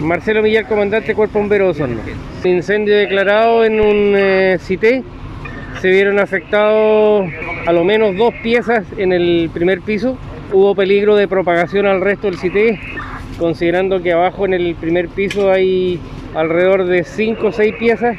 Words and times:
Marcelo 0.00 0.42
Millar, 0.42 0.66
comandante 0.66 1.14
Cuerpo 1.14 1.38
Bombero 1.38 1.68
Osorno. 1.68 2.00
Incendio 2.44 2.96
declarado 2.96 3.64
en 3.64 3.80
un 3.80 4.14
eh, 4.16 4.58
CITE. 4.60 5.02
Se 5.80 5.88
vieron 5.88 6.18
afectados 6.18 7.26
a 7.66 7.72
lo 7.72 7.84
menos 7.84 8.16
dos 8.16 8.32
piezas 8.42 8.84
en 8.98 9.12
el 9.12 9.50
primer 9.52 9.80
piso. 9.80 10.16
Hubo 10.52 10.74
peligro 10.74 11.16
de 11.16 11.26
propagación 11.26 11.86
al 11.86 12.00
resto 12.00 12.28
del 12.28 12.38
CITE, 12.38 12.78
considerando 13.38 14.02
que 14.02 14.12
abajo 14.12 14.46
en 14.46 14.54
el 14.54 14.74
primer 14.74 15.08
piso 15.08 15.50
hay 15.50 15.98
alrededor 16.34 16.86
de 16.86 17.02
5 17.02 17.46
o 17.46 17.52
6 17.52 17.74
piezas 17.78 18.16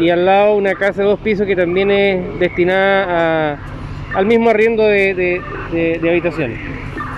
y 0.00 0.10
al 0.10 0.24
lado 0.24 0.54
una 0.54 0.74
casa 0.74 1.02
de 1.02 1.08
dos 1.08 1.20
pisos 1.20 1.46
que 1.46 1.56
también 1.56 1.90
es 1.90 2.38
destinada 2.38 3.58
al 4.14 4.26
mismo 4.26 4.50
arriendo 4.50 4.84
de, 4.84 5.40
de 5.72 6.08
habitaciones. 6.08 6.58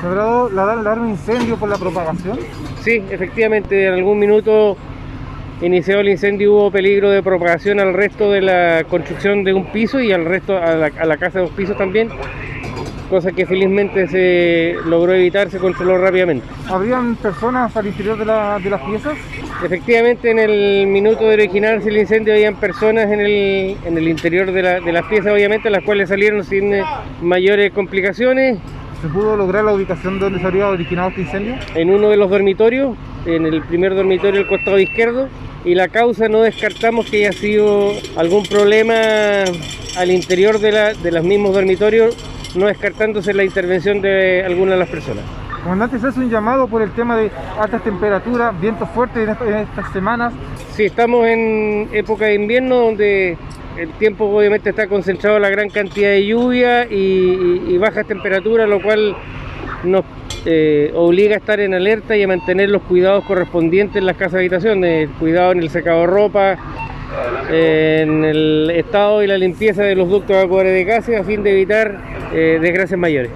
¿Se 0.00 0.06
habrá 0.06 0.22
dado 0.24 0.50
la 0.50 0.72
alarma 0.72 1.10
incendio 1.10 1.56
por 1.56 1.68
la 1.68 1.76
propagación? 1.76 2.38
Sí, 2.82 3.02
efectivamente, 3.10 3.86
en 3.86 3.92
algún 3.92 4.18
minuto 4.18 4.76
iniciado 5.60 6.00
el 6.00 6.08
incendio 6.08 6.54
hubo 6.54 6.70
peligro 6.70 7.10
de 7.10 7.22
propagación 7.22 7.80
al 7.80 7.92
resto 7.92 8.30
de 8.30 8.40
la 8.40 8.84
construcción 8.88 9.44
de 9.44 9.52
un 9.52 9.66
piso 9.66 10.00
y 10.00 10.10
al 10.10 10.24
resto 10.24 10.56
a 10.56 10.74
la, 10.74 10.90
a 10.98 11.04
la 11.04 11.18
casa 11.18 11.38
de 11.38 11.44
dos 11.44 11.54
pisos 11.54 11.76
también, 11.76 12.08
cosa 13.10 13.32
que 13.32 13.44
felizmente 13.44 14.08
se 14.08 14.76
logró 14.86 15.12
evitar, 15.12 15.50
se 15.50 15.58
controló 15.58 15.98
rápidamente. 15.98 16.46
¿Habrían 16.66 17.16
personas 17.16 17.76
al 17.76 17.86
interior 17.88 18.16
de, 18.16 18.24
la, 18.24 18.58
de 18.58 18.70
las 18.70 18.80
piezas? 18.80 19.18
Efectivamente, 19.62 20.30
en 20.30 20.38
el 20.38 20.86
minuto 20.86 21.24
de 21.24 21.34
originarse 21.34 21.90
el 21.90 21.98
incendio 21.98 22.32
habían 22.32 22.54
personas 22.54 23.10
en 23.10 23.20
el, 23.20 23.76
en 23.84 23.98
el 23.98 24.08
interior 24.08 24.50
de, 24.50 24.62
la, 24.62 24.80
de 24.80 24.92
las 24.92 25.04
piezas, 25.04 25.30
obviamente, 25.34 25.68
las 25.68 25.84
cuales 25.84 26.08
salieron 26.08 26.42
sin 26.42 26.72
mayores 27.20 27.70
complicaciones. 27.72 28.56
¿Se 29.00 29.08
pudo 29.08 29.34
lograr 29.34 29.64
la 29.64 29.72
ubicación 29.72 30.18
de 30.18 30.24
donde 30.24 30.40
se 30.40 30.46
habría 30.46 30.68
originado 30.68 31.08
este 31.08 31.22
incendio? 31.22 31.54
En 31.74 31.88
uno 31.88 32.10
de 32.10 32.18
los 32.18 32.28
dormitorios, 32.28 32.98
en 33.24 33.46
el 33.46 33.62
primer 33.62 33.94
dormitorio 33.94 34.40
del 34.40 34.46
costado 34.46 34.78
izquierdo, 34.78 35.28
y 35.64 35.74
la 35.74 35.88
causa 35.88 36.28
no 36.28 36.42
descartamos 36.42 37.08
que 37.08 37.26
haya 37.26 37.32
sido 37.32 37.92
algún 38.18 38.44
problema 38.44 38.94
al 39.96 40.10
interior 40.10 40.58
de, 40.58 40.72
la, 40.72 40.92
de 40.92 41.12
los 41.12 41.24
mismos 41.24 41.54
dormitorios, 41.54 42.14
no 42.54 42.66
descartándose 42.66 43.32
la 43.32 43.42
intervención 43.42 44.02
de 44.02 44.44
alguna 44.44 44.72
de 44.72 44.78
las 44.78 44.88
personas. 44.90 45.24
Comandante, 45.62 45.98
se 45.98 46.06
hace 46.06 46.20
un 46.20 46.28
llamado 46.28 46.66
por 46.68 46.82
el 46.82 46.90
tema 46.90 47.16
de 47.16 47.30
altas 47.58 47.82
temperaturas, 47.82 48.58
vientos 48.60 48.88
fuertes 48.90 49.28
en 49.46 49.54
estas 49.54 49.90
semanas. 49.92 50.34
Sí, 50.72 50.84
estamos 50.84 51.26
en 51.26 51.88
época 51.92 52.26
de 52.26 52.34
invierno 52.34 52.76
donde 52.76 53.38
el 53.76 53.90
tiempo 53.92 54.24
obviamente 54.26 54.70
está 54.70 54.86
concentrado 54.86 55.38
la 55.38 55.50
gran 55.50 55.70
cantidad 55.70 56.10
de 56.10 56.26
lluvia 56.26 56.86
y, 56.90 57.76
bajas 57.78 58.06
temperaturas, 58.06 58.68
lo 58.68 58.82
cual 58.82 59.16
nos 59.84 60.04
eh, 60.44 60.92
obliga 60.94 61.34
a 61.34 61.38
estar 61.38 61.60
en 61.60 61.74
alerta 61.74 62.16
y 62.16 62.22
a 62.22 62.28
mantener 62.28 62.68
los 62.68 62.82
cuidados 62.82 63.24
correspondientes 63.24 63.96
en 63.96 64.06
las 64.06 64.16
casas 64.16 64.32
de 64.32 64.38
habitación, 64.40 64.84
el 64.84 65.08
cuidado 65.10 65.52
en 65.52 65.60
el 65.60 65.70
secado 65.70 66.00
de 66.00 66.06
ropa, 66.06 66.58
en 67.50 68.24
el 68.24 68.70
estado 68.74 69.22
y 69.22 69.26
la 69.26 69.38
limpieza 69.38 69.82
de 69.82 69.94
los 69.94 70.08
ductos 70.08 70.36
evacuadores 70.36 70.72
de 70.72 70.84
gases 70.84 71.20
a 71.20 71.24
fin 71.24 71.42
de 71.42 71.52
evitar 71.52 72.00
eh, 72.32 72.58
desgracias 72.60 72.98
mayores. 72.98 73.30